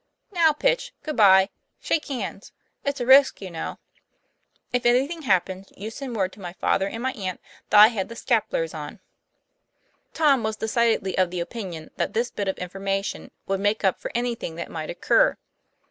[0.31, 1.49] "Now, Pitch, good by.
[1.79, 2.53] Shake hands.
[2.83, 3.77] It's a risk, you know.
[4.73, 7.39] If anything happens, you send word to my^father and my aunt
[7.69, 8.99] that I had the scap'lers on."
[10.15, 14.11] Tom was decidedly of the opinion that this bit of information would make up for
[14.15, 15.37] anything that might occur.